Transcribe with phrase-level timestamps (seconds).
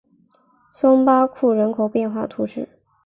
[0.71, 2.67] 松巴库人口变化图示